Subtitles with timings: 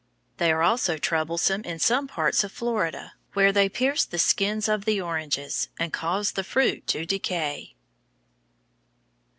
[0.37, 4.85] They are also troublesome in some parts of Florida, where they pierce the skins of
[4.85, 7.75] the oranges, and cause the fruit to decay.